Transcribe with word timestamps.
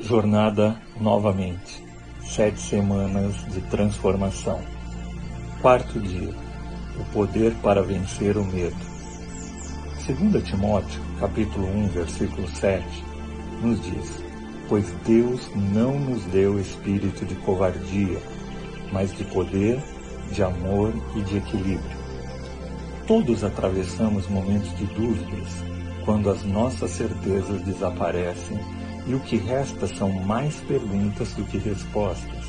Jornada 0.00 0.76
novamente. 1.00 1.84
Sete 2.28 2.60
semanas 2.60 3.32
de 3.52 3.60
transformação. 3.62 4.60
Quarto 5.62 6.00
dia. 6.00 6.34
O 6.98 7.04
poder 7.12 7.54
para 7.62 7.80
vencer 7.80 8.36
o 8.36 8.44
medo. 8.44 8.76
2 10.04 10.44
Timóteo, 10.44 11.00
capítulo 11.20 11.68
1, 11.68 11.88
versículo 11.88 12.48
7, 12.48 12.84
nos 13.62 13.80
diz: 13.82 14.22
Pois 14.68 14.90
Deus 15.06 15.48
não 15.54 15.98
nos 15.98 16.24
deu 16.24 16.58
espírito 16.58 17.24
de 17.24 17.36
covardia, 17.36 18.18
mas 18.92 19.16
de 19.16 19.22
poder, 19.24 19.80
de 20.32 20.42
amor 20.42 20.92
e 21.14 21.20
de 21.20 21.38
equilíbrio. 21.38 21.96
Todos 23.06 23.44
atravessamos 23.44 24.28
momentos 24.28 24.76
de 24.76 24.86
dúvidas 24.86 25.48
quando 26.04 26.30
as 26.30 26.42
nossas 26.42 26.90
certezas 26.90 27.62
desaparecem 27.62 28.58
e 29.06 29.14
o 29.14 29.20
que 29.20 29.36
resta 29.36 29.86
são 29.86 30.10
mais 30.10 30.56
perguntas 30.60 31.32
do 31.34 31.44
que 31.44 31.58
respostas. 31.58 32.44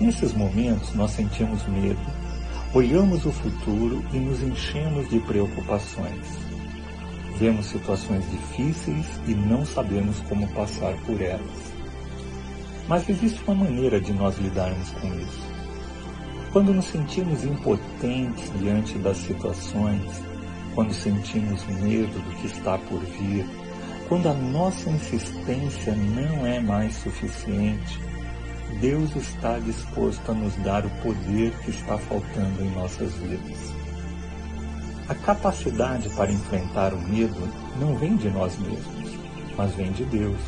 Nesses 0.00 0.32
momentos 0.32 0.94
nós 0.94 1.10
sentimos 1.10 1.66
medo, 1.66 2.00
olhamos 2.72 3.26
o 3.26 3.32
futuro 3.32 4.04
e 4.12 4.18
nos 4.18 4.42
enchemos 4.42 5.08
de 5.08 5.18
preocupações. 5.20 6.26
Vemos 7.38 7.66
situações 7.66 8.24
difíceis 8.30 9.06
e 9.26 9.34
não 9.34 9.64
sabemos 9.64 10.18
como 10.28 10.46
passar 10.48 10.94
por 11.06 11.20
elas. 11.20 11.72
Mas 12.88 13.08
existe 13.08 13.40
uma 13.46 13.64
maneira 13.64 14.00
de 14.00 14.12
nós 14.12 14.38
lidarmos 14.38 14.90
com 14.92 15.08
isso. 15.18 15.48
Quando 16.52 16.72
nos 16.72 16.86
sentimos 16.86 17.44
impotentes 17.44 18.50
diante 18.58 18.96
das 18.98 19.18
situações, 19.18 20.02
quando 20.74 20.92
sentimos 20.94 21.64
medo 21.66 22.18
do 22.18 22.36
que 22.36 22.46
está 22.46 22.78
por 22.78 23.00
vir, 23.00 23.44
quando 24.08 24.26
a 24.28 24.34
nossa 24.34 24.88
insistência 24.88 25.94
não 25.94 26.46
é 26.46 26.58
mais 26.60 26.94
suficiente, 26.96 28.00
Deus 28.80 29.14
está 29.14 29.58
disposto 29.58 30.30
a 30.30 30.34
nos 30.34 30.54
dar 30.56 30.86
o 30.86 30.90
poder 31.02 31.52
que 31.64 31.70
está 31.70 31.98
faltando 31.98 32.62
em 32.62 32.70
nossas 32.70 33.12
vidas. 33.14 33.74
A 35.08 35.14
capacidade 35.14 36.08
para 36.10 36.32
enfrentar 36.32 36.94
o 36.94 37.00
medo 37.00 37.48
não 37.78 37.96
vem 37.96 38.16
de 38.16 38.30
nós 38.30 38.58
mesmos, 38.58 39.18
mas 39.56 39.74
vem 39.74 39.92
de 39.92 40.04
Deus. 40.04 40.40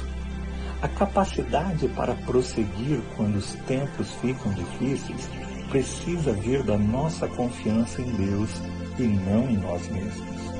A 0.80 0.88
capacidade 0.88 1.86
para 1.88 2.14
prosseguir 2.14 3.00
quando 3.16 3.36
os 3.36 3.52
tempos 3.66 4.10
ficam 4.22 4.52
difíceis 4.52 5.28
precisa 5.70 6.32
vir 6.32 6.62
da 6.62 6.78
nossa 6.78 7.28
confiança 7.28 8.00
em 8.00 8.10
Deus 8.12 8.50
e 8.98 9.02
não 9.02 9.48
em 9.50 9.58
nós 9.58 9.86
mesmos. 9.88 10.59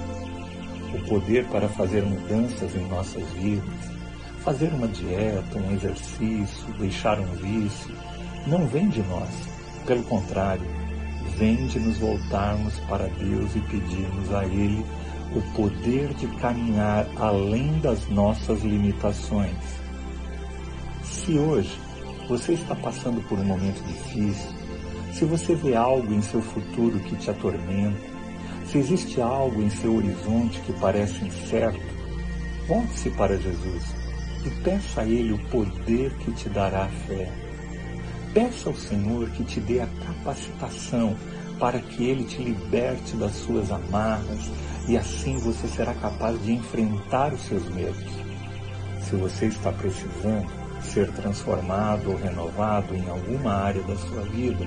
O 0.95 0.99
poder 1.09 1.47
para 1.47 1.69
fazer 1.69 2.03
mudanças 2.03 2.75
em 2.75 2.87
nossas 2.89 3.25
vidas, 3.33 3.91
fazer 4.43 4.69
uma 4.69 4.89
dieta, 4.89 5.59
um 5.59 5.73
exercício, 5.75 6.73
deixar 6.79 7.19
um 7.19 7.33
vício, 7.37 7.95
não 8.47 8.67
vem 8.67 8.89
de 8.89 9.03
nós. 9.03 9.31
Pelo 9.87 10.03
contrário, 10.05 10.67
vem 11.37 11.67
de 11.67 11.79
nos 11.79 11.99
voltarmos 11.99 12.79
para 12.81 13.09
Deus 13.09 13.55
e 13.55 13.61
pedirmos 13.61 14.35
a 14.35 14.45
Ele 14.45 14.85
o 15.35 15.41
poder 15.55 16.13
de 16.15 16.27
caminhar 16.39 17.07
além 17.17 17.79
das 17.81 18.09
nossas 18.09 18.63
limitações. 18.63 19.57
Se 21.05 21.39
hoje 21.39 21.79
você 22.29 22.55
está 22.55 22.75
passando 22.75 23.21
por 23.29 23.39
um 23.39 23.45
momento 23.45 23.81
difícil, 23.85 24.51
se 25.13 25.25
você 25.25 25.55
vê 25.55 25.75
algo 25.77 26.13
em 26.13 26.23
seu 26.23 26.43
futuro 26.43 26.99
que 27.01 27.17
te 27.17 27.31
atormenta, 27.31 28.10
se 28.71 28.79
existe 28.79 29.21
algo 29.21 29.61
em 29.61 29.69
seu 29.69 29.97
horizonte 29.97 30.61
que 30.61 30.73
parece 30.75 31.25
incerto, 31.25 31.81
volte-se 32.69 33.11
para 33.11 33.37
Jesus 33.37 33.83
e 34.47 34.51
peça 34.63 35.01
a 35.01 35.05
Ele 35.05 35.33
o 35.33 35.39
poder 35.49 36.15
que 36.19 36.31
te 36.33 36.49
dará 36.49 36.85
a 36.85 36.89
fé. 36.89 37.29
Peça 38.33 38.69
ao 38.69 38.77
Senhor 38.77 39.29
que 39.31 39.43
te 39.43 39.59
dê 39.59 39.81
a 39.81 39.89
capacitação 40.07 41.17
para 41.59 41.81
que 41.81 42.05
Ele 42.05 42.23
te 42.25 42.41
liberte 42.43 43.17
das 43.17 43.33
suas 43.33 43.73
amarras 43.73 44.49
e 44.89 44.97
assim 44.97 45.37
você 45.39 45.67
será 45.67 45.93
capaz 45.95 46.41
de 46.45 46.53
enfrentar 46.53 47.35
os 47.35 47.43
seus 47.43 47.69
medos. 47.71 48.13
Se 49.03 49.17
você 49.17 49.47
está 49.47 49.73
precisando 49.73 50.47
ser 50.81 51.11
transformado 51.13 52.13
ou 52.13 52.17
renovado 52.17 52.95
em 52.95 53.09
alguma 53.09 53.53
área 53.53 53.83
da 53.83 53.97
sua 53.97 54.23
vida, 54.23 54.65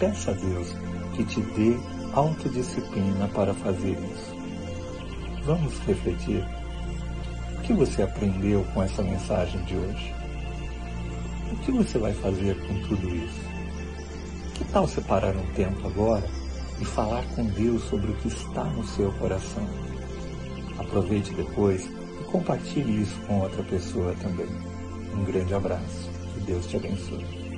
peça 0.00 0.32
a 0.32 0.34
Deus 0.34 0.74
que 1.14 1.24
te 1.24 1.40
dê 1.40 1.76
autodisciplina 2.12 3.28
para 3.28 3.54
fazer 3.54 3.92
isso. 3.92 4.34
Vamos 5.44 5.78
refletir. 5.80 6.44
O 7.56 7.60
que 7.62 7.72
você 7.72 8.02
aprendeu 8.02 8.64
com 8.74 8.82
essa 8.82 9.02
mensagem 9.02 9.62
de 9.64 9.76
hoje? 9.76 10.14
O 11.52 11.56
que 11.56 11.72
você 11.72 11.98
vai 11.98 12.12
fazer 12.12 12.56
com 12.66 12.74
tudo 12.88 13.08
isso? 13.14 13.40
Que 14.54 14.64
tal 14.64 14.86
separar 14.86 15.36
um 15.36 15.46
tempo 15.54 15.86
agora 15.86 16.24
e 16.80 16.84
falar 16.84 17.24
com 17.34 17.44
Deus 17.44 17.82
sobre 17.84 18.10
o 18.10 18.14
que 18.16 18.28
está 18.28 18.64
no 18.64 18.84
seu 18.86 19.12
coração? 19.12 19.66
Aproveite 20.78 21.32
depois 21.34 21.84
e 21.84 22.24
compartilhe 22.24 23.02
isso 23.02 23.18
com 23.26 23.40
outra 23.40 23.62
pessoa 23.62 24.14
também. 24.20 24.48
Um 25.14 25.24
grande 25.24 25.54
abraço. 25.54 26.10
Que 26.34 26.40
Deus 26.40 26.66
te 26.66 26.76
abençoe. 26.76 27.49